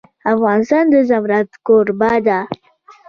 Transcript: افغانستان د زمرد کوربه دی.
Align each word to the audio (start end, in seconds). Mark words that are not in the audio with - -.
افغانستان 0.33 0.83
د 0.93 0.95
زمرد 1.09 1.49
کوربه 1.65 2.13
دی. 2.25 2.39